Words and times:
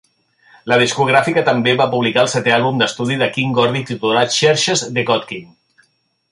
La 0.71 0.77
discogràfica 0.83 1.43
també 1.49 1.75
va 1.81 1.87
publicar 1.91 2.23
el 2.23 2.31
setè 2.33 2.55
àlbum 2.57 2.81
d'estudi 2.81 3.21
de 3.21 3.29
King 3.37 3.53
Gordy 3.61 3.85
titulat 3.93 4.35
'Xerxes 4.37 4.85
The 4.97 5.09
God-King'. 5.13 5.49